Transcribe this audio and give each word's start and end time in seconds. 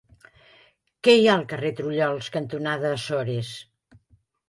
Què 1.09 1.13
hi 1.19 1.27
ha 1.27 1.35
al 1.35 1.45
carrer 1.53 1.73
Trullols 1.81 2.33
cantonada 2.39 2.97
Açores? 2.99 3.57